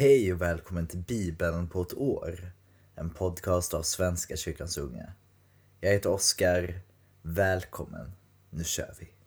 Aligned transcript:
Hej 0.00 0.32
och 0.32 0.40
välkommen 0.40 0.86
till 0.86 0.98
Bibeln 0.98 1.68
på 1.68 1.82
ett 1.82 1.94
år. 1.94 2.52
En 2.94 3.10
podcast 3.10 3.74
av 3.74 3.82
Svenska 3.82 4.36
kyrkans 4.36 4.78
unga. 4.78 5.12
Jag 5.80 5.90
heter 5.92 6.10
Oskar. 6.10 6.80
Välkommen. 7.22 8.12
Nu 8.50 8.64
kör 8.64 8.94
vi. 9.00 9.19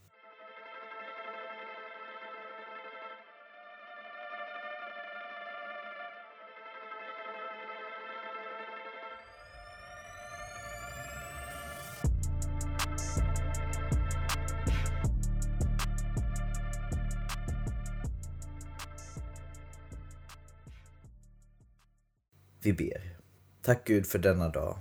Tack 23.65 23.87
Gud 23.87 24.07
för 24.07 24.19
denna 24.19 24.49
dag. 24.49 24.77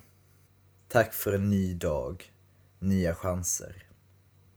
Tack 0.89 1.15
för 1.15 1.33
en 1.33 1.51
ny 1.51 1.75
dag, 1.75 2.33
nya 2.79 3.15
chanser. 3.15 3.87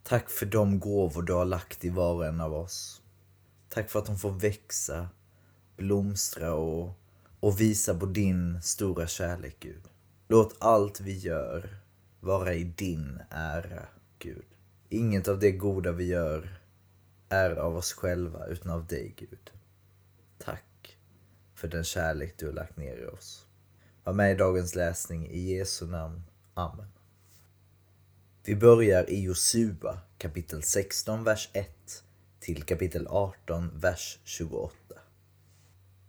Tack 0.04 0.30
för 0.30 0.46
de 0.46 0.80
gåvor 0.80 1.22
du 1.22 1.34
har 1.34 1.46
lagt 1.46 1.86
i 1.86 1.90
var 1.90 2.14
och 2.14 2.26
en 2.26 2.42
av 2.42 2.54
oss. 2.54 3.02
Tack 3.70 3.90
för 3.90 4.00
att 4.00 4.06
de 4.06 4.18
får 4.18 4.32
växa, 4.32 5.10
blomstra 5.78 6.54
och, 6.54 6.94
och 7.40 7.62
visa 7.62 8.00
på 8.00 8.06
din 8.06 8.62
stora 8.62 9.08
kärlek 9.08 9.56
Gud. 9.60 9.84
Låt 10.28 10.56
allt 10.60 11.00
vi 11.00 11.18
gör 11.18 11.78
vara 12.20 12.54
i 12.54 12.64
din 12.64 13.20
ära, 13.30 13.86
Gud. 14.20 14.46
Inget 14.90 15.28
av 15.28 15.40
det 15.40 15.52
goda 15.52 15.92
vi 15.92 16.06
gör 16.06 16.60
är 17.30 17.56
av 17.56 17.78
oss 17.78 17.94
själva 17.94 18.46
utan 18.46 18.72
av 18.72 18.86
dig, 18.86 19.14
Gud. 19.18 19.52
Tack 20.38 20.98
för 21.56 21.68
den 21.68 21.84
kärlek 21.84 22.34
du 22.38 22.46
har 22.46 22.54
lagt 22.54 22.78
ner 22.78 22.98
i 22.98 23.06
oss. 23.06 23.45
Var 24.06 24.14
med 24.14 24.32
i 24.32 24.36
dagens 24.36 24.76
läsning 24.76 25.28
i 25.28 25.40
Jesu 25.40 25.86
namn. 25.88 26.24
Amen. 26.54 26.88
Vi 28.44 28.56
börjar 28.56 29.10
i 29.10 29.22
Josua 29.22 30.00
kapitel 30.18 30.64
16, 30.64 31.24
vers 31.24 31.50
1 31.54 32.04
till 32.40 32.64
kapitel 32.64 33.08
18, 33.08 33.72
vers 33.80 34.20
28. 34.24 34.76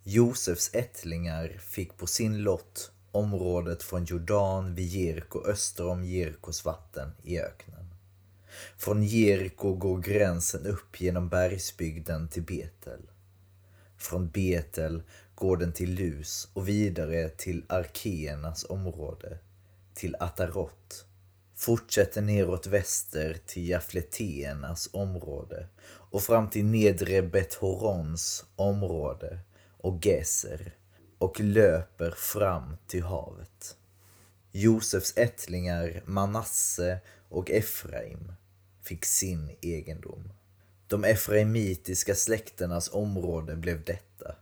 Josefs 0.03 0.69
ättlingar 0.73 1.57
fick 1.59 1.97
på 1.97 2.07
sin 2.07 2.37
lott 2.37 2.91
området 3.11 3.83
från 3.83 4.05
Jordan 4.05 4.75
vid 4.75 4.87
Jeriko 4.87 5.45
öster 5.45 5.87
om 5.87 6.03
Jerikos 6.03 6.65
vatten 6.65 7.11
i 7.23 7.39
öknen. 7.39 7.93
Från 8.77 9.03
Jeriko 9.03 9.73
går 9.73 9.99
gränsen 9.99 10.65
upp 10.65 11.01
genom 11.01 11.29
bergsbygden 11.29 12.27
till 12.27 12.43
Betel. 12.43 13.01
Från 13.97 14.29
Betel 14.29 15.03
går 15.37 15.57
den 15.57 15.73
till 15.73 15.93
Lus 15.93 16.47
och 16.53 16.67
vidare 16.67 17.29
till 17.29 17.65
Arkeernas 17.69 18.65
område, 18.69 19.37
till 19.93 20.15
Atarot. 20.19 21.05
Fortsätter 21.55 22.21
neråt 22.21 22.67
väster 22.67 23.37
till 23.45 23.69
Jafleteernas 23.69 24.89
område 24.93 25.67
och 25.87 26.23
fram 26.23 26.49
till 26.49 26.65
nedre 26.65 27.21
Bethorons 27.21 28.45
område 28.55 29.39
och 29.77 30.05
Geser 30.05 30.75
och 31.17 31.39
löper 31.39 32.11
fram 32.11 32.77
till 32.87 33.03
havet. 33.03 33.77
Josefs 34.51 35.17
ättlingar 35.17 36.03
Manasse 36.05 36.99
och 37.29 37.51
Efraim 37.51 38.33
fick 38.81 39.05
sin 39.05 39.55
egendom. 39.61 40.33
De 40.87 41.03
efraimitiska 41.03 42.15
släkternas 42.15 42.89
område 42.93 43.55
blev 43.55 43.83
detta. 43.83 44.35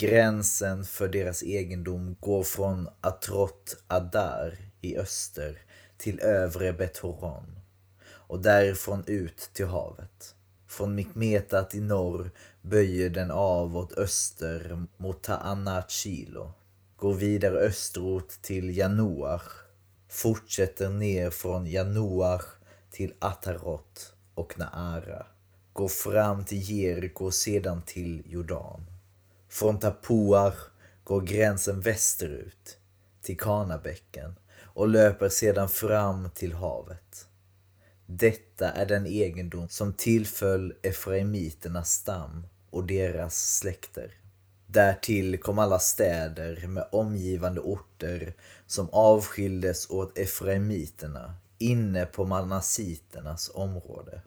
Gränsen 0.00 0.84
för 0.84 1.08
deras 1.08 1.42
egendom 1.42 2.16
går 2.20 2.42
från 2.42 2.88
Atrot 3.00 3.76
Adar 3.86 4.58
i 4.80 4.96
öster 4.96 5.58
till 5.96 6.20
övre 6.20 6.72
Bethoron 6.72 7.58
och 8.10 8.42
därifrån 8.42 9.04
ut 9.06 9.50
till 9.52 9.66
havet. 9.66 10.34
Från 10.68 10.94
Mikmetat 10.94 11.74
i 11.74 11.80
norr 11.80 12.30
böjer 12.62 13.10
den 13.10 13.30
av 13.30 13.76
åt 13.76 13.98
öster 13.98 14.86
mot 14.96 15.22
Taanat 15.22 15.90
Shilo, 15.90 16.52
går 16.96 17.14
vidare 17.14 17.58
österut 17.58 18.38
till 18.42 18.76
Januach, 18.76 19.52
fortsätter 20.08 20.88
ner 20.88 21.30
från 21.30 21.66
Januach 21.66 22.46
till 22.90 23.14
Atarot 23.18 24.14
och 24.34 24.58
Naara, 24.58 25.26
går 25.72 25.88
fram 25.88 26.44
till 26.44 26.70
Jeriko 26.70 27.24
och 27.24 27.34
sedan 27.34 27.82
till 27.82 28.22
Jordan. 28.26 28.89
Från 29.50 29.78
Tapuach 29.78 30.70
går 31.04 31.20
gränsen 31.20 31.80
västerut 31.80 32.78
till 33.22 33.38
Kanabäcken 33.38 34.34
och 34.62 34.88
löper 34.88 35.28
sedan 35.28 35.68
fram 35.68 36.30
till 36.30 36.52
havet. 36.52 37.28
Detta 38.06 38.70
är 38.70 38.86
den 38.86 39.06
egendom 39.06 39.68
som 39.68 39.92
tillföll 39.92 40.74
Efraimiternas 40.82 41.92
stam 41.92 42.46
och 42.70 42.84
deras 42.84 43.56
släkter. 43.58 44.14
Därtill 44.66 45.38
kom 45.38 45.58
alla 45.58 45.78
städer 45.78 46.66
med 46.66 46.88
omgivande 46.92 47.60
orter 47.60 48.34
som 48.66 48.88
avskildes 48.90 49.90
åt 49.90 50.18
Efraimiterna 50.18 51.34
inne 51.58 52.06
på 52.06 52.24
Manassiternas 52.24 53.50
område. 53.54 54.22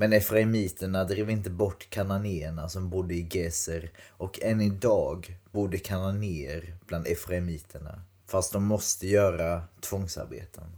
Men 0.00 0.12
Efraimiterna 0.12 1.04
drev 1.04 1.30
inte 1.30 1.50
bort 1.50 1.90
kananéerna 1.90 2.68
som 2.68 2.90
bodde 2.90 3.14
i 3.14 3.28
Geser 3.30 3.90
och 4.08 4.42
än 4.42 4.60
idag 4.60 5.38
bodde 5.50 5.78
kananéer 5.78 6.76
bland 6.86 7.06
Efraimiterna, 7.06 8.02
fast 8.26 8.52
de 8.52 8.64
måste 8.64 9.06
göra 9.06 9.62
tvångsarbeten. 9.80 10.76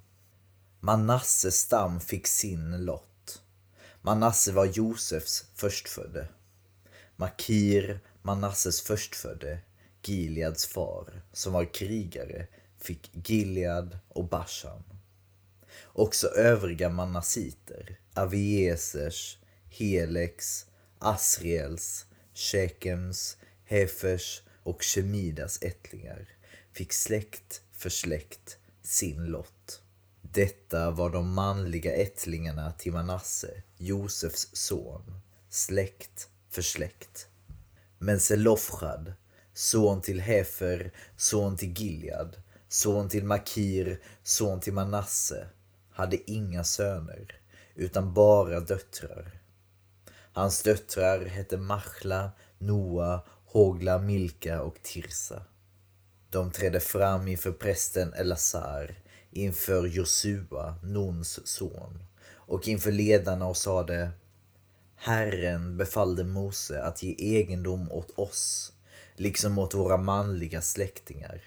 Manasses 0.80 1.54
stam 1.54 2.00
fick 2.00 2.26
sin 2.26 2.84
lott. 2.84 3.42
Manasse 4.03 4.53
var 4.53 4.64
Josefs 4.66 5.44
förstfödde. 5.54 6.28
Makir, 7.16 8.00
Manasses 8.22 8.80
förstfödde, 8.82 9.59
Gileads 10.03 10.66
far, 10.66 11.22
som 11.32 11.53
var 11.53 11.75
krigare, 11.75 12.47
fick 12.78 13.10
Gilead 13.28 13.98
och 14.09 14.28
Bashan. 14.28 14.82
Också 15.84 16.28
övriga 16.28 16.88
manassiter, 16.88 17.98
Aviesers, 18.20 19.38
Helex, 19.69 20.66
Asriels, 20.98 22.06
Shekems, 22.34 23.36
Hefers 23.64 24.42
och 24.62 24.82
Shemidas 24.82 25.62
ättlingar 25.62 26.28
fick 26.72 26.92
släkt 26.92 27.62
för 27.72 27.91
släkt 27.91 28.59
sin 28.82 29.25
lott. 29.25 29.82
Detta 30.22 30.91
var 30.91 31.10
de 31.10 31.34
manliga 31.34 31.92
ättlingarna 31.92 32.72
till 32.72 32.92
Manasse, 32.92 33.62
Josefs 33.78 34.48
son, 34.53 35.20
släkt 35.48 36.28
för 36.50 36.62
släkt. 36.62 37.28
Men 37.98 38.20
Selofchad, 38.20 39.12
son 39.54 40.03
till 40.03 40.20
Hefer, 40.20 40.92
son 41.16 41.56
till 41.56 41.72
Gilead, 41.72 42.36
son 42.69 43.09
till 43.09 43.25
Makir, 43.25 44.00
son 44.22 44.60
till 44.60 44.72
Manasse, 44.72 45.48
hade 45.91 46.30
inga 46.30 46.64
söner, 46.64 47.39
utan 47.80 48.14
bara 48.14 48.60
döttrar. 48.60 49.41
Hans 50.32 50.62
döttrar 50.62 51.24
hette 51.24 51.56
Machla, 51.56 52.30
Noa, 52.58 53.22
Hogla, 53.44 53.98
Milka 53.98 54.62
och 54.62 54.82
Tirsa. 54.82 55.42
De 56.30 56.50
trädde 56.50 56.80
fram 56.80 57.28
inför 57.28 57.52
prästen 57.52 58.14
Elazar, 58.14 58.94
inför 59.30 59.86
Josua, 59.86 60.74
Nons 60.82 61.46
son, 61.48 62.04
och 62.32 62.68
inför 62.68 62.92
ledarna 62.92 63.46
och 63.46 63.56
sade 63.56 64.10
Herren 64.97 65.76
befallde 65.76 66.24
Mose 66.24 66.82
att 66.82 67.02
ge 67.02 67.14
egendom 67.18 67.92
åt 67.92 68.18
oss, 68.18 68.72
liksom 69.16 69.58
åt 69.58 69.74
våra 69.74 69.97
manliga 69.97 70.62
släktingar. 70.62 71.42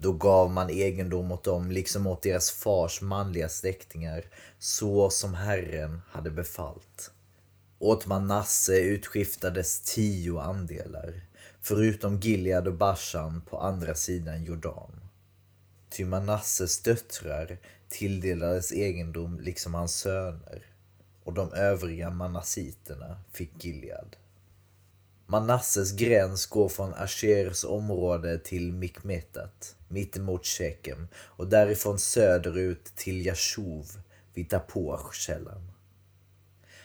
Då 0.00 0.12
gav 0.12 0.50
man 0.50 0.70
egendom 0.70 1.32
åt 1.32 1.44
dem, 1.44 1.70
liksom 1.70 2.06
åt 2.06 2.22
deras 2.22 2.50
fars 2.50 3.00
manliga 3.00 3.48
släktingar, 3.48 4.24
så 4.58 5.10
som 5.10 5.34
Herren 5.34 6.02
hade 6.10 6.30
befallt. 6.30 7.10
Åt 7.78 8.06
Manasse 8.06 8.80
utskiftades 8.80 9.80
tio 9.80 10.40
andelar, 10.40 11.20
förutom 11.60 12.20
Gilead 12.20 12.68
och 12.68 12.74
Bashan 12.74 13.40
på 13.40 13.58
andra 13.58 13.94
sidan 13.94 14.44
Jordan. 14.44 15.00
Ty 15.90 16.04
Manasses 16.04 16.82
döttrar 16.82 17.58
tilldelades 17.88 18.72
egendom 18.72 19.40
liksom 19.40 19.74
hans 19.74 19.94
söner 19.94 20.66
och 21.24 21.34
de 21.34 21.52
övriga 21.52 22.10
manassiterna 22.10 23.20
fick 23.32 23.64
Gilead. 23.64 24.16
Manasses 25.30 25.92
gräns 25.92 26.46
går 26.46 26.68
från 26.68 26.94
Ashers 26.94 27.64
område 27.64 28.38
till 28.38 28.72
Mikmetat, 28.72 29.76
mittemot 29.88 30.46
Shekem 30.46 31.08
och 31.16 31.48
därifrån 31.48 31.98
söderut 31.98 32.84
till 32.84 33.26
Jashuv 33.26 33.86
vid 34.34 34.50
Tapuach-källan. 34.50 35.72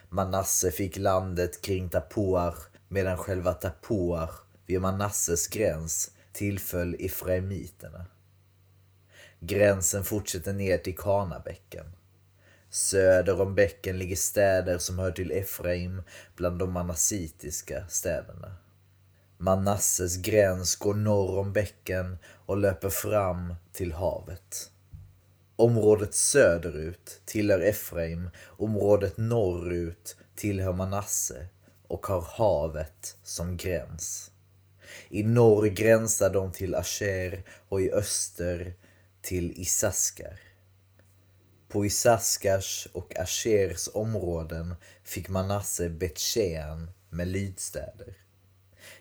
Manasse 0.09 0.71
fick 0.71 0.97
landet 0.97 1.61
kring 1.61 1.89
Tapuach 1.89 2.57
medan 2.87 3.17
själva 3.17 3.53
Tapuach 3.53 4.41
vid 4.65 4.81
Manasses 4.81 5.47
gräns 5.47 6.11
tillföll 6.33 6.95
Efraimiterna. 6.99 8.05
Gränsen 9.39 10.03
fortsätter 10.03 10.53
ner 10.53 10.77
till 10.77 10.97
Kanabäcken. 10.97 11.85
Söder 12.73 13.41
om 13.41 13.55
bäcken 13.55 13.97
ligger 13.97 14.15
städer 14.15 14.77
som 14.77 14.99
hör 14.99 15.11
till 15.11 15.31
Efraim 15.31 16.01
bland 16.35 16.59
de 16.59 16.71
manassitiska 16.71 17.87
städerna. 17.87 18.55
Manasses 19.37 20.17
gräns 20.17 20.75
går 20.75 20.93
norr 20.93 21.37
om 21.37 21.53
bäcken 21.53 22.17
och 22.45 22.57
löper 22.57 22.89
fram 22.89 23.55
till 23.71 23.91
havet. 23.93 24.71
Området 25.55 26.13
söderut 26.13 27.21
tillhör 27.25 27.59
Efraim, 27.59 28.29
området 28.45 29.17
norrut 29.17 30.17
tillhör 30.35 30.73
Manasse 30.73 31.47
och 31.87 32.05
har 32.05 32.21
havet 32.21 33.17
som 33.23 33.57
gräns. 33.57 34.31
I 35.09 35.23
norr 35.23 35.65
gränsar 35.65 36.33
de 36.33 36.51
till 36.51 36.75
Asher 36.75 37.43
och 37.69 37.81
i 37.81 37.91
öster 37.91 38.73
till 39.21 39.61
Isaskar. 39.61 40.52
På 41.73 41.85
Isaskars 41.85 42.87
och 42.91 43.19
Ashers 43.19 43.89
områden 43.93 44.75
fick 45.03 45.29
Manasse 45.29 45.89
Betshean 45.89 46.91
med 47.09 47.27
lydstäder. 47.27 48.17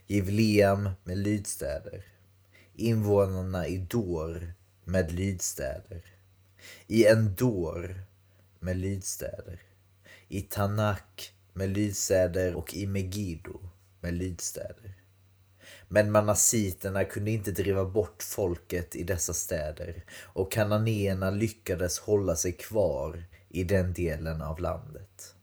Givleam 0.06 0.90
med 1.04 1.19
lydstäder. 1.19 2.04
Invånarna 2.74 3.66
i 3.66 3.76
Dor 3.76 4.54
med 4.84 5.12
lydstäder. 5.12 6.04
I 6.86 7.06
Endor 7.06 8.04
med 8.60 8.76
lydstäder. 8.76 9.60
I 10.28 10.40
Tanak 10.40 11.32
med 11.52 11.68
lydstäder 11.68 12.54
och 12.54 12.75
i 12.75 12.86
Megiddo 12.86 13.60
med 14.00 14.14
lydstäder. 14.14 15.01
Men 15.94 16.12
manasiterna 16.12 17.04
kunde 17.04 17.30
inte 17.30 17.50
driva 17.50 17.84
bort 17.84 18.22
folket 18.22 18.96
i 18.96 19.02
dessa 19.02 19.32
städer 19.32 20.04
och 20.22 20.52
kananéerna 20.52 21.30
lyckades 21.30 21.98
hålla 21.98 22.36
sig 22.36 22.52
kvar 22.52 23.24
i 23.48 23.64
den 23.64 23.92
delen 23.92 24.42
av 24.42 24.60
landet. 24.60 25.34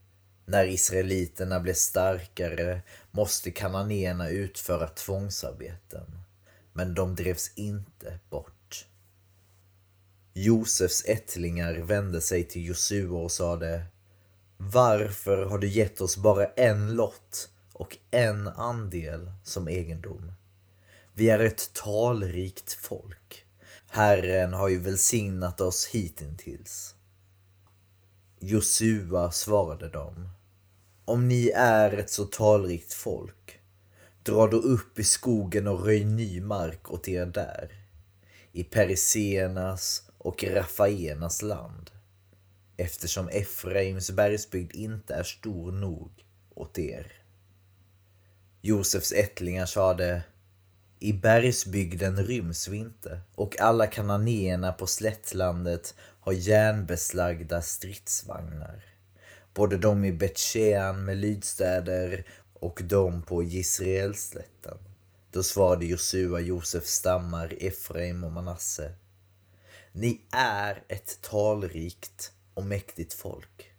När 0.45 0.65
israeliterna 0.65 1.59
blev 1.59 1.73
starkare 1.73 2.81
måste 3.11 3.51
kananéerna 3.51 4.29
utföra 4.29 4.87
tvångsarbeten, 4.87 6.05
men 6.73 6.93
de 6.93 7.15
drevs 7.15 7.51
inte 7.55 8.19
bort. 8.29 8.87
Josefs 10.33 11.05
ättlingar 11.05 11.73
vände 11.73 12.21
sig 12.21 12.43
till 12.43 12.65
Josua 12.65 13.19
och 13.19 13.31
sade 13.31 13.85
Varför 14.57 15.45
har 15.45 15.57
du 15.57 15.67
gett 15.67 16.01
oss 16.01 16.17
bara 16.17 16.45
en 16.45 16.95
lott 16.95 17.49
och 17.73 17.97
en 18.11 18.47
andel 18.47 19.31
som 19.43 19.67
egendom? 19.67 20.31
Vi 21.19 21.29
är 21.29 21.39
ett 21.39 21.73
talrikt 21.73 22.73
folk. 22.73 23.45
Herren 23.89 24.53
har 24.53 24.69
ju 24.69 24.79
välsignat 24.79 25.61
oss 25.61 25.87
hitintills 25.87 26.95
Josua 28.39 29.31
svarade 29.31 29.89
dem. 29.89 30.29
Om 31.05 31.27
ni 31.27 31.49
är 31.55 31.97
ett 31.97 32.09
så 32.09 32.25
talrikt 32.25 32.93
folk, 32.93 33.59
dra 34.23 34.47
då 34.47 34.57
upp 34.57 34.99
i 34.99 35.03
skogen 35.03 35.67
och 35.67 35.85
röj 35.85 36.05
ny 36.05 36.41
mark 36.41 36.91
åt 36.91 37.07
er 37.07 37.25
där, 37.25 37.85
i 38.51 38.63
Periseernas 38.63 40.09
och 40.17 40.43
Rafaenas 40.43 41.41
land, 41.41 41.91
eftersom 42.77 43.29
Efraims 43.29 44.11
bergsbygd 44.11 44.75
inte 44.75 45.15
är 45.15 45.23
stor 45.23 45.71
nog 45.71 46.25
åt 46.55 46.79
er. 46.79 47.11
Josefs 48.61 49.11
ättlingar 49.11 49.65
sade 49.65 50.23
i 50.99 51.13
bergsbygden 51.13 52.23
ryms 52.23 52.67
vi 52.67 52.77
inte 52.77 53.19
och 53.35 53.59
alla 53.59 53.87
kananéerna 53.87 54.71
på 54.71 54.87
slättlandet 54.87 55.95
har 55.99 56.33
järnbeslagda 56.33 57.61
stridsvagnar. 57.61 58.85
Både 59.53 59.77
de 59.77 60.05
i 60.05 60.11
Betshean 60.11 61.05
med 61.05 61.17
lydstäder 61.17 62.25
och 62.53 62.81
de 62.83 63.21
på 63.21 63.43
Israelslätten. 63.43 64.77
Då 65.31 65.43
svarade 65.43 65.85
Josua 65.85 66.39
Josefs 66.39 66.91
stammar 66.91 67.53
Efraim 67.59 68.23
och 68.23 68.31
Manasse. 68.31 68.93
Ni 69.91 70.21
är 70.31 70.83
ett 70.87 71.21
talrikt 71.21 72.31
och 72.53 72.65
mäktigt 72.65 73.13
folk. 73.13 73.71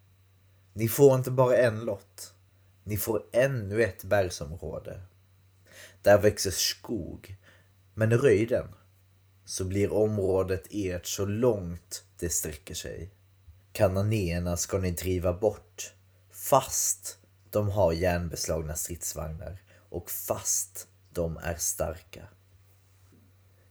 Ni 0.72 0.88
får 0.88 1.14
inte 1.14 1.30
bara 1.30 1.56
en 1.56 1.80
lott. 1.80 2.34
Ni 2.84 2.96
får 2.96 3.22
ännu 3.32 3.82
ett 3.82 4.04
bergsområde 4.04 5.00
där 6.02 6.18
växer 6.18 6.50
skog. 6.50 7.36
Men 7.94 8.18
röj 8.18 8.46
den, 8.46 8.68
så 9.44 9.64
blir 9.64 9.92
området 9.92 10.66
ert 10.70 11.06
så 11.06 11.24
långt 11.24 12.04
det 12.18 12.28
sträcker 12.28 12.74
sig. 12.74 13.10
Kananéerna 13.72 14.56
ska 14.56 14.78
ni 14.78 14.90
driva 14.90 15.32
bort, 15.32 15.92
fast 16.30 17.18
de 17.50 17.68
har 17.68 17.92
järnbeslagna 17.92 18.74
stridsvagnar 18.74 19.62
och 19.90 20.10
fast 20.10 20.88
de 21.12 21.36
är 21.36 21.56
starka. 21.56 22.28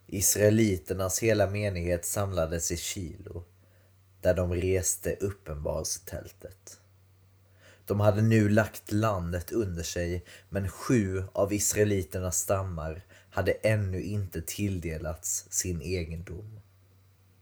Israeliternas 0.08 1.20
hela 1.20 1.50
menighet 1.50 2.06
samlades 2.06 2.72
i 2.72 2.78
Kilo, 2.78 3.44
där 4.22 4.34
de 4.34 4.54
reste 4.54 5.16
uppenbarelsetältet. 5.16 6.80
De 7.90 8.00
hade 8.00 8.22
nu 8.22 8.50
lagt 8.50 8.92
landet 8.92 9.52
under 9.52 9.84
sig, 9.84 10.26
men 10.50 10.70
sju 10.70 11.24
av 11.34 11.54
israeliternas 11.54 12.40
stammar 12.40 13.02
hade 13.30 13.52
ännu 13.52 14.02
inte 14.02 14.42
tilldelats 14.42 15.46
sin 15.50 15.82
egendom. 15.82 16.60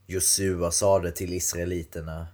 Josua 0.06 0.72
sade 0.72 1.12
till 1.12 1.34
israeliterna 1.34 2.28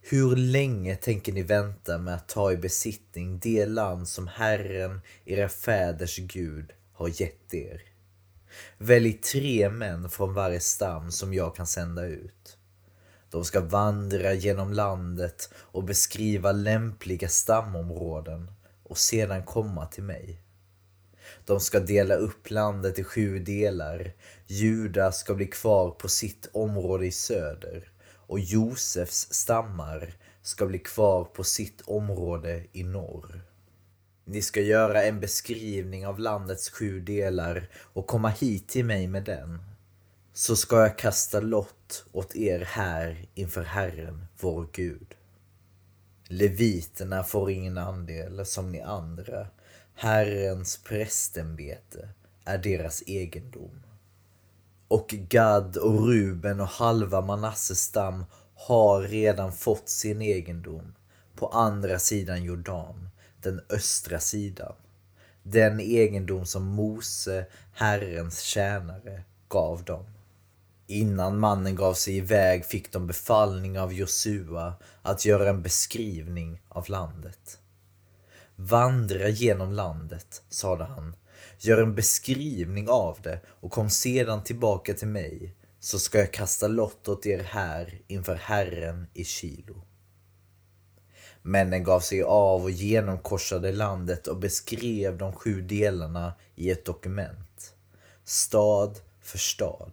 hur 0.00 0.36
länge 0.36 0.96
tänker 0.96 1.32
ni 1.32 1.42
vänta 1.42 1.98
med 1.98 2.14
att 2.14 2.28
ta 2.28 2.52
i 2.52 2.56
besittning 2.56 3.38
det 3.38 3.66
land 3.66 4.08
som 4.08 4.28
Herren, 4.28 5.00
era 5.24 5.48
fäders 5.48 6.18
Gud, 6.18 6.72
har 6.92 7.20
gett 7.20 7.54
er? 7.54 7.82
Välj 8.78 9.12
tre 9.12 9.70
män 9.70 10.10
från 10.10 10.34
varje 10.34 10.60
stam 10.60 11.12
som 11.12 11.34
jag 11.34 11.56
kan 11.56 11.66
sända 11.66 12.04
ut. 12.06 12.58
De 13.34 13.44
ska 13.44 13.60
vandra 13.60 14.32
genom 14.32 14.72
landet 14.72 15.50
och 15.56 15.84
beskriva 15.84 16.52
lämpliga 16.52 17.28
stamområden 17.28 18.50
och 18.82 18.98
sedan 18.98 19.42
komma 19.42 19.86
till 19.86 20.02
mig. 20.02 20.40
De 21.44 21.60
ska 21.60 21.80
dela 21.80 22.14
upp 22.14 22.50
landet 22.50 22.98
i 22.98 23.04
sju 23.04 23.38
delar. 23.38 24.12
Juda 24.46 25.12
ska 25.12 25.34
bli 25.34 25.46
kvar 25.46 25.90
på 25.90 26.08
sitt 26.08 26.48
område 26.52 27.06
i 27.06 27.10
söder 27.10 27.88
och 28.06 28.40
Josefs 28.40 29.32
stammar 29.32 30.14
ska 30.42 30.66
bli 30.66 30.78
kvar 30.78 31.24
på 31.24 31.44
sitt 31.44 31.80
område 31.80 32.64
i 32.72 32.84
norr. 32.84 33.40
Ni 34.24 34.42
ska 34.42 34.60
göra 34.60 35.02
en 35.02 35.20
beskrivning 35.20 36.06
av 36.06 36.18
landets 36.18 36.70
sju 36.70 37.00
delar 37.00 37.68
och 37.76 38.06
komma 38.06 38.28
hit 38.28 38.68
till 38.68 38.84
mig 38.84 39.06
med 39.06 39.24
den 39.24 39.73
så 40.36 40.56
ska 40.56 40.80
jag 40.80 40.98
kasta 40.98 41.40
lott 41.40 42.04
åt 42.12 42.36
er 42.36 42.60
här 42.60 43.26
inför 43.34 43.62
Herren, 43.62 44.26
vår 44.40 44.68
Gud. 44.72 45.14
Leviterna 46.28 47.24
får 47.24 47.50
ingen 47.50 47.78
andel 47.78 48.46
som 48.46 48.72
ni 48.72 48.80
andra. 48.80 49.46
Herrens 49.94 50.76
prästämbete 50.76 52.08
är 52.44 52.58
deras 52.58 53.02
egendom. 53.06 53.82
Och 54.88 55.08
Gad 55.08 55.76
och 55.76 56.06
Ruben 56.06 56.60
och 56.60 56.68
halva 56.68 57.20
Manasses 57.20 57.80
stam 57.80 58.24
har 58.54 59.02
redan 59.02 59.52
fått 59.52 59.88
sin 59.88 60.22
egendom 60.22 60.94
på 61.36 61.48
andra 61.48 61.98
sidan 61.98 62.44
Jordan, 62.44 63.08
den 63.42 63.60
östra 63.68 64.20
sidan. 64.20 64.74
Den 65.42 65.80
egendom 65.80 66.46
som 66.46 66.64
Mose, 66.64 67.46
Herrens 67.72 68.40
tjänare, 68.40 69.22
gav 69.48 69.84
dem. 69.84 70.13
Innan 70.86 71.38
mannen 71.38 71.74
gav 71.74 71.94
sig 71.94 72.16
iväg 72.16 72.64
fick 72.64 72.92
de 72.92 73.06
befallning 73.06 73.78
av 73.78 73.92
Josua 73.92 74.74
att 75.02 75.24
göra 75.24 75.48
en 75.50 75.62
beskrivning 75.62 76.60
av 76.68 76.90
landet. 76.90 77.58
Vandra 78.56 79.28
genom 79.28 79.72
landet, 79.72 80.42
sade 80.48 80.84
han. 80.84 81.16
Gör 81.58 81.82
en 81.82 81.94
beskrivning 81.94 82.88
av 82.88 83.18
det 83.22 83.40
och 83.46 83.72
kom 83.72 83.90
sedan 83.90 84.44
tillbaka 84.44 84.94
till 84.94 85.08
mig 85.08 85.54
så 85.80 85.98
ska 85.98 86.18
jag 86.18 86.32
kasta 86.32 86.68
lott 86.68 87.08
åt 87.08 87.26
er 87.26 87.42
här 87.42 88.00
inför 88.06 88.34
Herren 88.34 89.06
i 89.14 89.24
Kilo. 89.24 89.82
Männen 91.42 91.84
gav 91.84 92.00
sig 92.00 92.22
av 92.22 92.62
och 92.62 92.70
genomkorsade 92.70 93.72
landet 93.72 94.26
och 94.26 94.36
beskrev 94.36 95.18
de 95.18 95.32
sju 95.32 95.60
delarna 95.60 96.34
i 96.54 96.70
ett 96.70 96.84
dokument. 96.84 97.74
Stad 98.24 98.98
för 99.20 99.38
stad. 99.38 99.92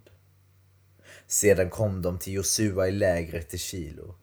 Sedan 1.32 1.70
kom 1.70 2.02
de 2.02 2.18
till 2.18 2.32
Josua 2.32 2.88
i 2.88 2.92
lägret 2.92 3.54
i 3.54 3.58
Kilo. 3.58 4.14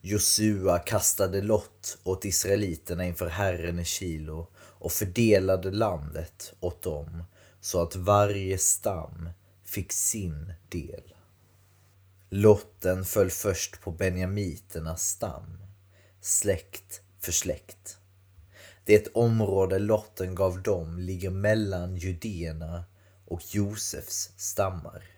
Josua 0.00 0.78
kastade 0.78 1.42
lott 1.42 1.98
åt 2.04 2.24
israeliterna 2.24 3.04
inför 3.04 3.28
Herren 3.28 3.78
i 3.78 3.84
Kilo 3.84 4.46
och 4.56 4.92
fördelade 4.92 5.70
landet 5.70 6.54
åt 6.60 6.82
dem 6.82 7.24
så 7.60 7.82
att 7.82 7.96
varje 7.96 8.58
stam 8.58 9.30
fick 9.64 9.92
sin 9.92 10.52
del. 10.68 11.14
Lotten 12.30 13.04
föll 13.04 13.30
först 13.30 13.80
på 13.80 13.90
benjamiternas 13.90 15.08
stam, 15.08 15.58
släkt 16.20 17.00
för 17.20 17.32
släkt. 17.32 17.98
Det 18.84 19.06
område 19.06 19.78
lotten 19.78 20.34
gav 20.34 20.62
dem 20.62 20.98
ligger 20.98 21.30
mellan 21.30 21.96
Judéerna 21.96 22.84
och 23.26 23.54
Josefs 23.54 24.32
stammar. 24.36 25.13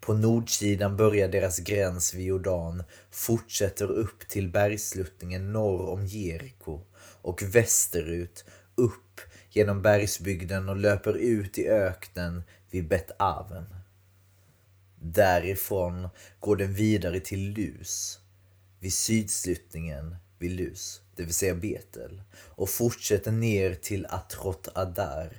På 0.00 0.14
nordsidan 0.14 0.96
börjar 0.96 1.28
deras 1.28 1.58
gräns 1.58 2.14
vid 2.14 2.26
Jordan, 2.26 2.82
fortsätter 3.10 3.90
upp 3.90 4.28
till 4.28 4.48
bergsluttningen 4.48 5.52
norr 5.52 5.88
om 5.88 6.06
Jeriko 6.06 6.80
och 7.22 7.42
västerut 7.42 8.44
upp 8.74 9.20
genom 9.50 9.82
bergsbygden 9.82 10.68
och 10.68 10.76
löper 10.76 11.16
ut 11.16 11.58
i 11.58 11.68
öknen 11.68 12.42
vid 12.70 12.88
Bet-Aven. 12.88 13.64
Därifrån 15.00 16.08
går 16.40 16.56
den 16.56 16.74
vidare 16.74 17.20
till 17.20 17.50
Lus, 17.50 18.18
vid 18.80 18.92
sydsluttningen 18.92 20.16
vid 20.38 20.50
Lus, 20.50 21.00
det 21.16 21.22
vill 21.22 21.34
säga 21.34 21.54
Betel, 21.54 22.22
och 22.34 22.68
fortsätter 22.68 23.32
ner 23.32 23.74
till 23.74 24.06
Atrot 24.06 24.68
Adar, 24.74 25.36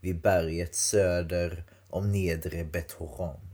vid 0.00 0.20
berget 0.20 0.74
söder 0.74 1.64
om 1.88 2.12
nedre 2.12 2.64
Bet-Horon. 2.64 3.49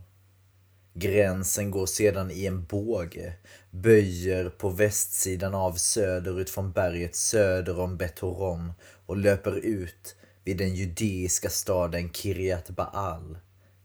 Gränsen 0.98 1.70
går 1.70 1.86
sedan 1.86 2.30
i 2.30 2.46
en 2.46 2.64
båge, 2.64 3.32
böjer 3.70 4.48
på 4.48 4.68
västsidan 4.68 5.54
av 5.54 5.72
söderut 5.72 6.50
från 6.50 6.72
berget 6.72 7.14
söder 7.16 7.80
om 7.80 7.96
Betoron 7.96 8.72
och 9.06 9.16
löper 9.16 9.56
ut 9.56 10.16
vid 10.44 10.56
den 10.56 10.74
judeiska 10.74 11.50
staden 11.50 12.12
Kiryat 12.12 12.70
Baal, 12.70 13.38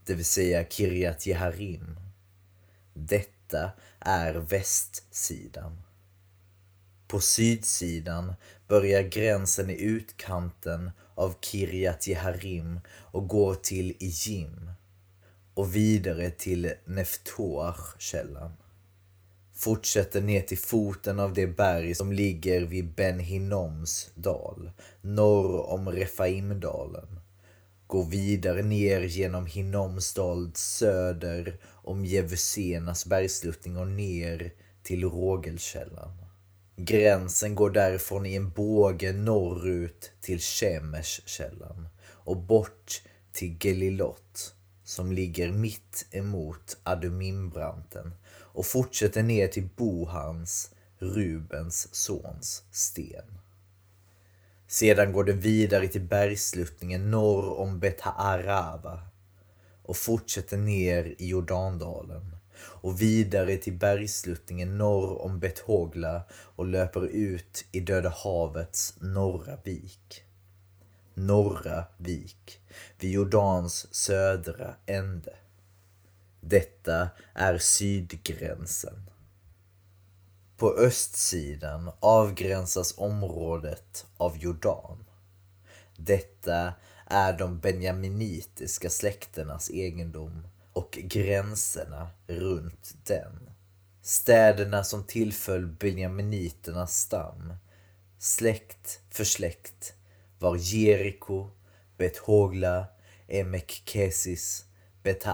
det 0.05 0.13
vill 0.13 0.25
säga 0.25 0.65
Kiryat 0.69 1.25
Jeharim. 1.25 1.99
Detta 2.93 3.71
är 3.99 4.33
västsidan. 4.33 5.81
På 7.07 7.19
sydsidan 7.19 8.33
börjar 8.67 9.01
gränsen 9.01 9.69
i 9.69 9.81
utkanten 9.81 10.91
av 11.15 11.35
Kiryat 11.41 12.07
Jeharim 12.07 12.79
och 12.89 13.27
går 13.27 13.55
till 13.55 13.95
Ijim 13.99 14.71
och 15.61 15.75
vidare 15.75 16.29
till 16.29 16.73
Neftoach-källan. 16.85 18.51
Fortsätter 19.53 20.21
ner 20.21 20.41
till 20.41 20.57
foten 20.57 21.19
av 21.19 21.33
det 21.33 21.47
berg 21.47 21.95
som 21.95 22.11
ligger 22.11 22.61
vid 22.61 22.93
Ben 22.93 23.19
Hinoms 23.19 24.11
dal, 24.15 24.71
norr 25.01 25.69
om 25.69 25.89
Refaimdalen. 25.89 27.19
Går 27.87 28.05
vidare 28.05 28.61
ner 28.61 29.01
genom 29.01 29.45
Hinoms 29.45 30.13
dal 30.13 30.51
söder 30.53 31.57
om 31.65 32.05
Jevusenas 32.05 33.05
bergsluttning 33.05 33.77
och 33.77 33.87
ner 33.87 34.53
till 34.83 35.03
Rågelkällan. 35.03 36.11
Gränsen 36.75 37.55
går 37.55 37.69
därifrån 37.69 38.25
i 38.25 38.35
en 38.35 38.49
båge 38.49 39.13
norrut 39.13 40.11
till 40.21 40.39
Shemesh-källan 40.39 41.87
och 42.03 42.37
bort 42.37 43.01
till 43.31 43.57
Gelilot 43.59 44.55
som 44.91 45.11
ligger 45.11 45.51
mitt 45.51 46.05
emot 46.11 46.77
Adumimbranten 46.83 48.13
och 48.27 48.65
fortsätter 48.65 49.23
ner 49.23 49.47
till 49.47 49.69
Bohans, 49.75 50.71
Rubens 50.99 51.95
sons 51.95 52.63
sten. 52.71 53.39
Sedan 54.67 55.13
går 55.13 55.23
den 55.23 55.39
vidare 55.39 55.87
till 55.87 56.01
bergsluttningen 56.01 57.11
norr 57.11 57.59
om 57.59 57.79
Betaarava 57.79 58.99
och 59.83 59.97
fortsätter 59.97 60.57
ner 60.57 61.15
i 61.17 61.27
Jordandalen 61.27 62.35
och 62.57 63.01
vidare 63.01 63.57
till 63.57 63.73
bergsluttningen 63.73 64.77
norr 64.77 65.21
om 65.21 65.39
Bethogla 65.39 66.23
och 66.31 66.65
löper 66.65 67.07
ut 67.07 67.65
i 67.71 67.79
Döda 67.79 68.09
havets 68.09 68.95
norra 69.01 69.57
vik 69.63 70.23
norra 71.13 71.85
vik 71.97 72.61
vid 72.99 73.11
Jordans 73.11 73.93
södra 73.95 74.75
ände. 74.85 75.35
Detta 76.41 77.09
är 77.33 77.57
sydgränsen. 77.57 79.09
På 80.57 80.73
östsidan 80.73 81.91
avgränsas 81.99 82.93
området 82.97 84.05
av 84.17 84.37
Jordan. 84.37 85.05
Detta 85.97 86.73
är 87.05 87.33
de 87.33 87.59
benjaminitiska 87.59 88.89
släkternas 88.89 89.69
egendom 89.69 90.47
och 90.73 90.91
gränserna 90.91 92.09
runt 92.27 92.95
den. 93.03 93.49
Städerna 94.01 94.83
som 94.83 95.03
tillföll 95.03 95.67
benjaminiternas 95.67 96.99
stam, 96.99 97.53
släkt 98.19 98.99
för 99.09 99.23
släkt, 99.23 99.93
var 100.41 100.55
Jeriko, 100.55 101.51
Bet 101.97 102.17
Hogla, 102.17 102.87
Emek 103.27 103.81
Kesis, 103.85 104.65
Bet 105.03 105.25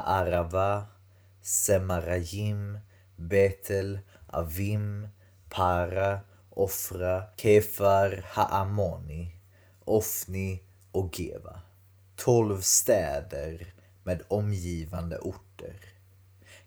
Semarajim, 1.41 2.79
Betel, 3.15 3.99
Avim, 4.33 5.07
Para, 5.49 6.21
Ofra, 6.55 7.29
Kefar, 7.37 8.23
Haamoni, 8.33 9.31
Ofni 9.85 10.61
och 10.91 11.19
Geva. 11.19 11.61
Tolv 12.15 12.61
städer 12.61 13.73
med 14.03 14.21
omgivande 14.27 15.17
orter. 15.17 15.79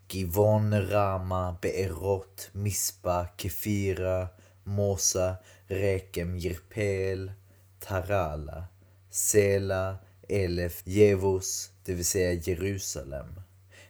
Givon, 0.09 0.89
Rama, 0.89 1.57
Beerot, 1.63 2.49
Mispa, 2.53 3.29
Kefira, 3.37 4.29
Mosa, 4.65 5.37
Rekem, 5.67 6.39
Jirpel, 6.39 7.33
Tarala, 7.81 8.65
Sela, 9.11 9.99
Elef, 10.29 10.83
Jevus, 10.85 11.71
det 11.85 11.95
vill 11.95 12.05
säga 12.05 12.33
Jerusalem, 12.33 13.41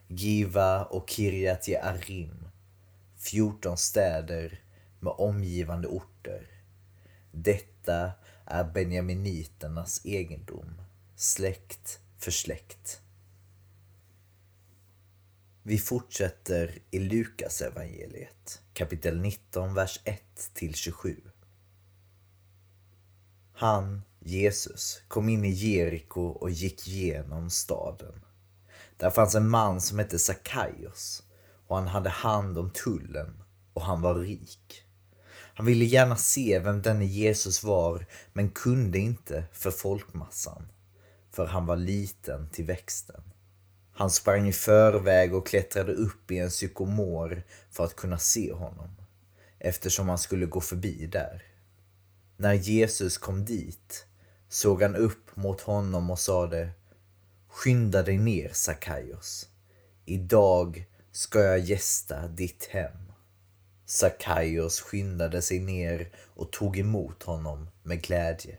Giva 0.08 0.84
och 0.84 1.10
Kirjat 1.10 1.68
Jearim, 1.68 2.48
14 3.16 3.76
städer 3.76 4.62
med 5.00 5.12
omgivande 5.12 5.88
orter. 5.88 6.46
Detta 7.32 8.12
är 8.44 8.64
benjaminiternas 8.64 10.00
egendom, 10.04 10.82
släkt 11.16 12.00
för 12.18 12.30
släkt. 12.30 13.00
Vi 15.62 15.78
fortsätter 15.78 16.78
i 16.90 16.98
Lukas 16.98 17.60
evangeliet 17.60 18.62
kapitel 18.72 19.20
19, 19.20 19.74
vers 19.74 20.00
1 20.04 20.50
till 20.54 20.74
27. 20.74 21.29
Han, 23.60 24.02
Jesus, 24.20 25.02
kom 25.08 25.28
in 25.28 25.44
i 25.44 25.50
Jeriko 25.50 26.20
och 26.20 26.50
gick 26.50 26.86
genom 26.88 27.50
staden. 27.50 28.24
Där 28.96 29.10
fanns 29.10 29.34
en 29.34 29.48
man 29.48 29.80
som 29.80 29.98
hette 29.98 30.18
Sakaios 30.18 31.22
och 31.66 31.76
han 31.76 31.86
hade 31.86 32.10
hand 32.10 32.58
om 32.58 32.70
tullen 32.70 33.42
och 33.74 33.82
han 33.82 34.02
var 34.02 34.14
rik. 34.14 34.84
Han 35.32 35.66
ville 35.66 35.84
gärna 35.84 36.16
se 36.16 36.58
vem 36.58 36.82
denne 36.82 37.04
Jesus 37.04 37.62
var 37.62 38.06
men 38.32 38.50
kunde 38.50 38.98
inte 38.98 39.44
för 39.52 39.70
folkmassan, 39.70 40.68
för 41.30 41.46
han 41.46 41.66
var 41.66 41.76
liten 41.76 42.48
till 42.50 42.64
växten. 42.64 43.22
Han 43.92 44.10
sprang 44.10 44.48
i 44.48 44.52
förväg 44.52 45.34
och 45.34 45.46
klättrade 45.46 45.92
upp 45.92 46.30
i 46.30 46.38
en 46.38 46.50
sykomor 46.50 47.42
för 47.70 47.84
att 47.84 47.96
kunna 47.96 48.18
se 48.18 48.52
honom, 48.52 48.96
eftersom 49.58 50.08
han 50.08 50.18
skulle 50.18 50.46
gå 50.46 50.60
förbi 50.60 51.06
där. 51.06 51.49
När 52.40 52.54
Jesus 52.54 53.18
kom 53.18 53.44
dit 53.44 54.06
såg 54.48 54.82
han 54.82 54.96
upp 54.96 55.36
mot 55.36 55.60
honom 55.60 56.10
och 56.10 56.18
sade 56.18 56.70
Skynda 57.48 58.02
dig 58.02 58.18
ner 58.18 58.50
Sakaios. 58.52 59.48
Idag 60.04 60.86
ska 61.12 61.40
jag 61.40 61.58
gästa 61.58 62.28
ditt 62.28 62.68
hem. 62.70 63.12
Sakaios 63.86 64.80
skyndade 64.80 65.42
sig 65.42 65.58
ner 65.58 66.12
och 66.34 66.52
tog 66.52 66.78
emot 66.78 67.22
honom 67.22 67.68
med 67.82 68.02
glädje. 68.02 68.58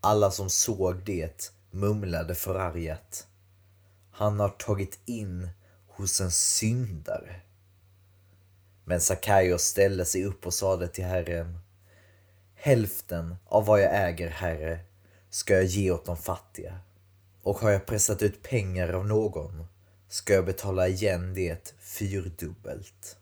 Alla 0.00 0.30
som 0.30 0.50
såg 0.50 1.04
det 1.04 1.52
mumlade 1.70 2.34
förargat. 2.34 3.26
Han 4.10 4.40
har 4.40 4.48
tagit 4.48 4.98
in 5.04 5.48
hos 5.88 6.20
en 6.20 6.30
syndare. 6.30 7.40
Men 8.84 9.00
Sakaios 9.00 9.62
ställde 9.62 10.04
sig 10.04 10.24
upp 10.24 10.46
och 10.46 10.54
sade 10.54 10.88
till 10.88 11.04
Herren 11.04 11.58
Hälften 12.60 13.36
av 13.44 13.66
vad 13.66 13.80
jag 13.80 14.08
äger, 14.08 14.28
Herre, 14.28 14.80
ska 15.30 15.54
jag 15.54 15.64
ge 15.64 15.90
åt 15.90 16.04
de 16.04 16.16
fattiga. 16.16 16.78
Och 17.42 17.58
har 17.58 17.70
jag 17.70 17.86
pressat 17.86 18.22
ut 18.22 18.42
pengar 18.42 18.92
av 18.92 19.06
någon 19.06 19.66
ska 20.08 20.32
jag 20.32 20.44
betala 20.44 20.88
igen 20.88 21.34
det 21.34 21.74
fyrdubbelt. 21.78 23.16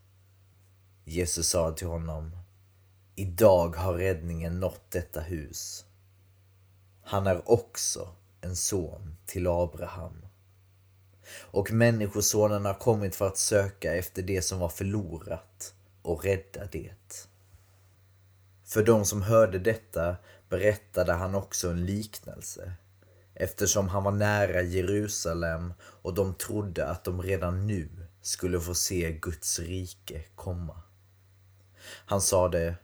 Jesus 1.04 1.48
sa 1.48 1.72
till 1.72 1.86
honom, 1.86 2.38
idag 3.14 3.76
har 3.76 3.94
räddningen 3.94 4.60
nått 4.60 4.90
detta 4.90 5.20
hus. 5.20 5.84
Han 7.02 7.26
är 7.26 7.50
också 7.50 8.08
en 8.40 8.56
son 8.56 9.16
till 9.26 9.46
Abraham. 9.46 10.26
Och 11.38 11.72
Människosonen 11.72 12.64
har 12.64 12.74
kommit 12.74 13.16
för 13.16 13.26
att 13.26 13.38
söka 13.38 13.94
efter 13.94 14.22
det 14.22 14.42
som 14.42 14.58
var 14.58 14.68
förlorat 14.68 15.74
och 16.02 16.24
rädda 16.24 16.64
det. 16.72 17.28
För 18.66 18.82
de 18.82 19.04
som 19.04 19.22
hörde 19.22 19.58
detta 19.58 20.16
berättade 20.48 21.12
han 21.12 21.34
också 21.34 21.70
en 21.70 21.86
liknelse 21.86 22.72
eftersom 23.34 23.88
han 23.88 24.04
var 24.04 24.12
nära 24.12 24.62
Jerusalem 24.62 25.72
och 25.80 26.14
de 26.14 26.34
trodde 26.34 26.86
att 26.86 27.04
de 27.04 27.22
redan 27.22 27.66
nu 27.66 27.88
skulle 28.22 28.60
få 28.60 28.74
se 28.74 29.12
Guds 29.12 29.58
rike 29.58 30.24
komma. 30.34 30.82
Han 31.88 32.20
sade, 32.20 32.76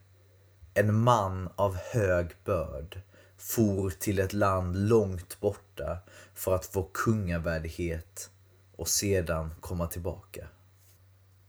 en 0.75 0.95
man 0.95 1.49
av 1.57 1.77
hög 1.77 2.37
börd 2.45 3.01
for 3.37 3.91
till 3.91 4.19
ett 4.19 4.33
land 4.33 4.89
långt 4.89 5.41
borta 5.41 5.99
för 6.35 6.55
att 6.55 6.67
få 6.67 6.83
kungavärdighet 6.83 8.31
och 8.77 8.89
sedan 8.89 9.55
komma 9.61 9.87
tillbaka. 9.87 10.49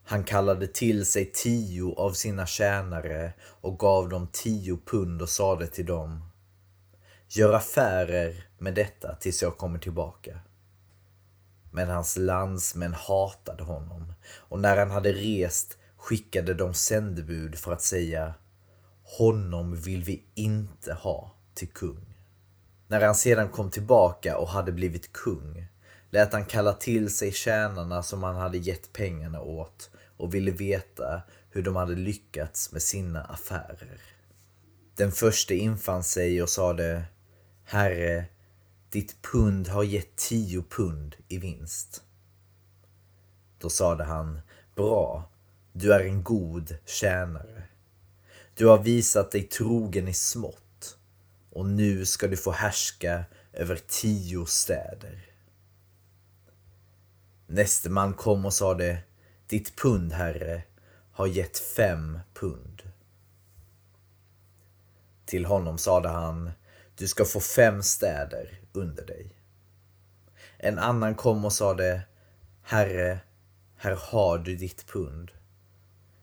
Han 0.05 0.23
kallade 0.23 0.67
till 0.67 1.05
sig 1.05 1.31
tio 1.31 1.93
av 1.93 2.11
sina 2.11 2.45
tjänare 2.45 3.33
och 3.41 3.79
gav 3.79 4.09
dem 4.09 4.27
tio 4.31 4.79
pund 4.85 5.21
och 5.21 5.29
sade 5.29 5.67
till 5.67 5.85
dem 5.85 6.29
Gör 7.27 7.53
affärer 7.53 8.47
med 8.57 8.75
detta 8.75 9.15
tills 9.15 9.41
jag 9.41 9.57
kommer 9.57 9.79
tillbaka. 9.79 10.39
Men 11.71 11.89
hans 11.89 12.17
landsmän 12.17 12.93
hatade 12.93 13.63
honom 13.63 14.13
och 14.23 14.59
när 14.59 14.77
han 14.77 14.91
hade 14.91 15.13
rest 15.13 15.77
skickade 15.97 16.53
de 16.53 16.73
sändebud 16.73 17.55
för 17.55 17.71
att 17.71 17.81
säga 17.81 18.33
Honom 19.03 19.75
vill 19.75 20.03
vi 20.03 20.23
inte 20.35 20.93
ha 20.93 21.35
till 21.53 21.69
kung. 21.69 22.15
När 22.87 23.01
han 23.01 23.15
sedan 23.15 23.49
kom 23.49 23.71
tillbaka 23.71 24.37
och 24.37 24.47
hade 24.47 24.71
blivit 24.71 25.13
kung 25.13 25.67
lät 26.09 26.33
han 26.33 26.45
kalla 26.45 26.73
till 26.73 27.15
sig 27.15 27.31
tjänarna 27.31 28.03
som 28.03 28.23
han 28.23 28.35
hade 28.35 28.57
gett 28.57 28.93
pengarna 28.93 29.41
åt 29.41 29.89
och 30.17 30.33
ville 30.33 30.51
veta 30.51 31.21
hur 31.49 31.63
de 31.63 31.75
hade 31.75 31.95
lyckats 31.95 32.71
med 32.71 32.81
sina 32.81 33.21
affärer. 33.21 34.01
Den 34.95 35.11
första 35.11 35.53
infann 35.53 36.03
sig 36.03 36.43
och 36.43 36.49
sade 36.49 37.03
Herre, 37.63 38.25
ditt 38.89 39.21
pund 39.21 39.67
har 39.67 39.83
gett 39.83 40.15
tio 40.15 40.63
pund 40.69 41.15
i 41.27 41.37
vinst. 41.37 42.03
Då 43.59 43.69
sade 43.69 44.03
han 44.03 44.41
Bra, 44.75 45.29
du 45.73 45.93
är 45.93 45.99
en 45.99 46.23
god 46.23 46.75
tjänare. 46.85 47.63
Du 48.55 48.65
har 48.65 48.77
visat 48.77 49.31
dig 49.31 49.43
trogen 49.43 50.07
i 50.07 50.13
smått 50.13 50.97
och 51.49 51.65
nu 51.65 52.05
ska 52.05 52.27
du 52.27 52.37
få 52.37 52.51
härska 52.51 53.25
över 53.53 53.79
tio 53.87 54.45
städer. 54.45 55.25
Näste 57.47 57.89
man 57.89 58.13
kom 58.13 58.45
och 58.45 58.53
sade 58.53 59.03
ditt 59.53 59.75
pund, 59.75 60.13
herre, 60.13 60.63
har 61.11 61.27
gett 61.27 61.57
fem 61.57 62.19
pund. 62.33 62.81
Till 65.25 65.45
honom 65.45 65.77
sade 65.77 66.09
han 66.09 66.51
Du 66.95 67.07
ska 67.07 67.25
få 67.25 67.39
fem 67.39 67.83
städer 67.83 68.59
under 68.71 69.05
dig. 69.05 69.35
En 70.57 70.79
annan 70.79 71.15
kom 71.15 71.45
och 71.45 71.53
sade 71.53 72.01
Herre, 72.61 73.19
här 73.77 73.97
har 74.11 74.37
du 74.37 74.55
ditt 74.55 74.87
pund. 74.87 75.31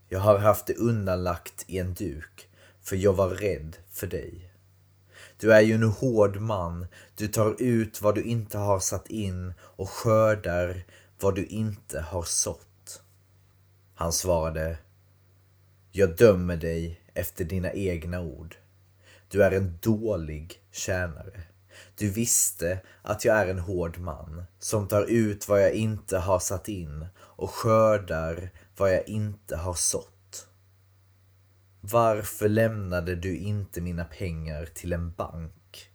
Jag 0.09 0.21
har 0.21 0.39
haft 0.39 0.67
det 0.67 0.75
undanlagt 0.75 1.65
i 1.67 1.79
en 1.79 1.95
duk, 1.95 2.49
för 2.83 2.97
jag 2.97 3.13
var 3.13 3.29
rädd 3.29 3.77
för 3.91 4.07
dig. 4.07 4.53
Du 5.37 5.53
är 5.53 5.61
ju 5.61 5.75
en 5.75 5.83
hård 5.83 6.37
man, 6.37 6.87
du 7.15 7.29
tar 7.29 7.63
ut 7.63 8.03
vad 8.03 8.15
du 8.15 8.23
inte 8.23 8.59
har 8.59 8.81
satt 8.81 9.07
in 9.07 9.55
och 9.61 9.91
skördar 9.91 10.85
vad 11.21 11.35
du 11.35 11.47
inte 11.47 12.01
har 12.01 12.23
sått. 12.23 12.70
Han 14.01 14.13
svarade, 14.13 14.79
jag 15.93 16.17
dömer 16.17 16.57
dig 16.57 17.01
efter 17.15 17.45
dina 17.45 17.73
egna 17.73 18.21
ord. 18.21 18.57
Du 19.29 19.45
är 19.45 19.51
en 19.51 19.79
dålig 19.83 20.63
tjänare. 20.71 21.43
Du 21.95 22.11
visste 22.11 22.81
att 23.03 23.25
jag 23.25 23.37
är 23.37 23.47
en 23.47 23.59
hård 23.59 23.99
man 23.99 24.45
som 24.59 24.89
tar 24.89 25.03
ut 25.03 25.49
vad 25.49 25.63
jag 25.63 25.73
inte 25.73 26.19
har 26.19 26.39
satt 26.39 26.69
in 26.69 27.07
och 27.19 27.51
skördar 27.51 28.51
vad 28.77 28.95
jag 28.95 29.09
inte 29.09 29.57
har 29.57 29.75
sått. 29.75 30.47
Varför 31.81 32.49
lämnade 32.49 33.15
du 33.17 33.37
inte 33.37 33.81
mina 33.81 34.05
pengar 34.05 34.67
till 34.67 34.93
en 34.93 35.13
bank? 35.13 35.91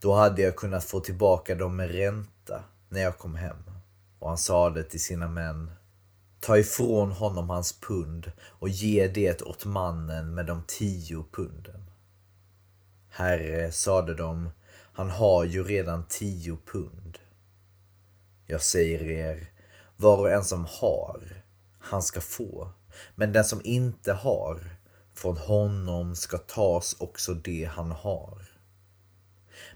Då 0.00 0.14
hade 0.14 0.42
jag 0.42 0.56
kunnat 0.56 0.84
få 0.84 1.00
tillbaka 1.00 1.54
dem 1.54 1.76
med 1.76 1.90
ränta 1.90 2.64
när 2.88 3.00
jag 3.00 3.18
kom 3.18 3.34
hem. 3.34 3.64
Och 4.18 4.28
han 4.28 4.38
sade 4.38 4.82
till 4.82 5.00
sina 5.00 5.28
män 5.28 5.70
Ta 6.40 6.58
ifrån 6.58 7.12
honom 7.12 7.50
hans 7.50 7.80
pund 7.80 8.32
och 8.40 8.68
ge 8.68 9.08
det 9.08 9.42
åt 9.42 9.64
mannen 9.64 10.34
med 10.34 10.46
de 10.46 10.62
tio 10.66 11.24
punden. 11.32 11.90
Herre, 13.08 13.72
sade 13.72 14.14
de, 14.14 14.50
han 14.92 15.10
har 15.10 15.44
ju 15.44 15.64
redan 15.64 16.04
tio 16.08 16.58
pund. 16.72 17.18
Jag 18.46 18.62
säger 18.62 19.02
er, 19.02 19.50
var 19.96 20.18
och 20.18 20.30
en 20.30 20.44
som 20.44 20.66
har, 20.68 21.42
han 21.78 22.02
ska 22.02 22.20
få. 22.20 22.72
Men 23.14 23.32
den 23.32 23.44
som 23.44 23.60
inte 23.64 24.12
har, 24.12 24.60
från 25.14 25.36
honom 25.36 26.16
ska 26.16 26.38
tas 26.38 26.96
också 27.00 27.34
det 27.34 27.64
han 27.64 27.90
har. 27.90 28.48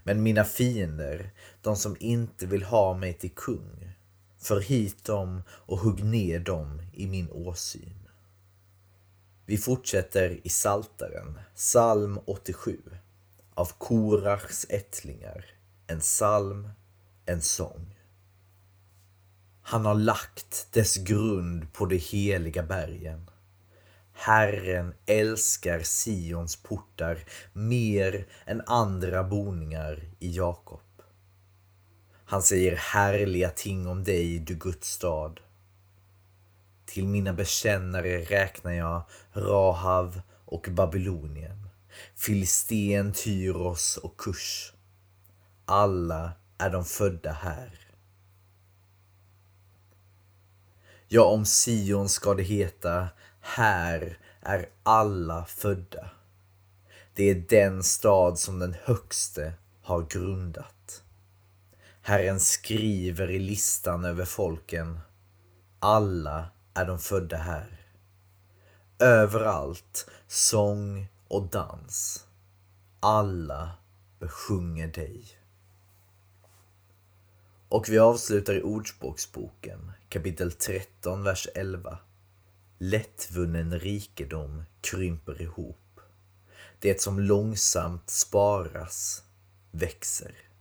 Men 0.03 0.23
mina 0.23 0.43
fiender, 0.43 1.31
de 1.61 1.75
som 1.75 1.95
inte 1.99 2.45
vill 2.45 2.63
ha 2.63 2.93
mig 2.93 3.13
till 3.13 3.31
kung, 3.35 3.92
för 4.43 4.59
hit 4.59 5.03
dem 5.03 5.43
och 5.49 5.77
hugg 5.77 6.03
ner 6.03 6.39
dem 6.39 6.81
i 6.93 7.07
min 7.07 7.31
åsyn. 7.31 8.09
Vi 9.45 9.57
fortsätter 9.57 10.39
i 10.43 10.49
Saltaren, 10.49 11.39
psalm 11.55 12.19
87 12.25 12.81
av 13.53 13.71
Korachs 13.77 14.65
ättlingar, 14.69 15.45
en 15.87 15.99
psalm, 15.99 16.69
en 17.25 17.41
sång. 17.41 17.99
Han 19.61 19.85
har 19.85 19.95
lagt 19.95 20.67
dess 20.71 20.97
grund 20.97 21.73
på 21.73 21.85
de 21.85 21.97
heliga 21.97 22.63
bergen. 22.63 23.29
Herren 24.13 24.93
älskar 25.05 25.79
Sions 25.83 26.55
portar 26.55 27.25
mer 27.53 28.27
än 28.45 28.61
andra 28.65 29.23
boningar 29.23 30.03
i 30.19 30.35
Jakob. 30.35 30.82
Han 32.33 32.43
säger 32.43 32.75
härliga 32.75 33.49
ting 33.49 33.87
om 33.87 34.03
dig, 34.03 34.39
du 34.39 34.55
Guds 34.55 34.89
stad. 34.89 35.39
Till 36.85 37.07
mina 37.07 37.33
bekännare 37.33 38.21
räknar 38.21 38.71
jag 38.71 39.03
Rahav 39.33 40.21
och 40.45 40.67
Babylonien, 40.71 41.69
Filisten, 42.15 43.13
Tyros 43.13 43.97
och 43.97 44.17
Kush. 44.17 44.73
Alla 45.65 46.31
är 46.57 46.69
de 46.69 46.85
födda 46.85 47.31
här. 47.31 47.79
Ja, 51.07 51.23
om 51.23 51.45
Sion 51.45 52.09
ska 52.09 52.33
det 52.33 52.43
heta, 52.43 53.07
här 53.39 54.17
är 54.41 54.69
alla 54.83 55.45
födda. 55.45 56.09
Det 57.13 57.29
är 57.29 57.35
den 57.35 57.83
stad 57.83 58.39
som 58.39 58.59
den 58.59 58.75
högste 58.83 59.53
har 59.81 60.05
grundat. 60.09 60.72
Herren 62.05 62.39
skriver 62.39 63.31
i 63.31 63.39
listan 63.39 64.05
över 64.05 64.25
folken. 64.25 64.99
Alla 65.79 66.49
är 66.73 66.85
de 66.85 66.99
födda 66.99 67.37
här. 67.37 67.79
Överallt 68.99 70.09
sång 70.27 71.07
och 71.27 71.49
dans. 71.49 72.25
Alla 72.99 73.71
besjunger 74.19 74.87
dig. 74.87 75.25
Och 77.69 77.89
vi 77.89 77.99
avslutar 77.99 78.53
i 78.53 78.61
Ordspråksboken 78.61 79.91
kapitel 80.09 80.51
13, 80.51 81.23
vers 81.23 81.47
11. 81.55 81.97
Lättvunnen 82.77 83.79
rikedom 83.79 84.63
krymper 84.81 85.41
ihop. 85.41 85.99
Det 86.79 87.01
som 87.01 87.19
långsamt 87.19 88.09
sparas 88.09 89.23
växer. 89.71 90.52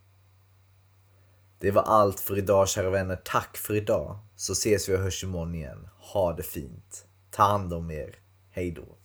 Det 1.62 1.70
var 1.70 1.82
allt 1.82 2.20
för 2.20 2.38
idag 2.38 2.68
kära 2.68 2.90
vänner. 2.90 3.16
Tack 3.24 3.56
för 3.56 3.74
idag. 3.74 4.18
Så 4.36 4.52
ses 4.52 4.88
vi 4.88 4.94
och 4.96 5.00
hörs 5.00 5.24
imorgon 5.24 5.54
igen. 5.54 5.88
Ha 5.98 6.32
det 6.32 6.42
fint. 6.42 7.06
Ta 7.30 7.42
hand 7.42 7.72
om 7.72 7.90
er. 7.90 8.16
Hej 8.50 8.70
då. 8.70 8.98